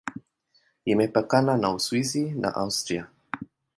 Imepakana 0.85 1.57
na 1.57 1.67
Uswisi 1.77 2.21
na 2.41 2.49
Austria. 2.61 3.03